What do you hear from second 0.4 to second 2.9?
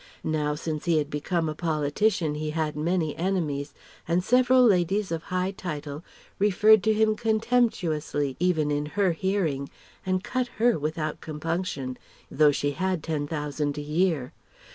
since he had become a politician he had